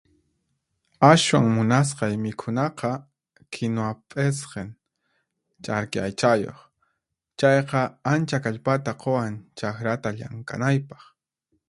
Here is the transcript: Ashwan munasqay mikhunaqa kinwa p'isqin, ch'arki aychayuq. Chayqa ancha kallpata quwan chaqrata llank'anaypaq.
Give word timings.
Ashwan 1.09 1.45
munasqay 1.57 2.13
mikhunaqa 2.23 2.91
kinwa 3.53 3.87
p'isqin, 4.09 4.69
ch'arki 5.63 5.99
aychayuq. 6.05 6.59
Chayqa 7.39 7.81
ancha 8.13 8.37
kallpata 8.43 8.91
quwan 9.03 9.33
chaqrata 9.57 10.09
llank'anaypaq. 10.17 11.01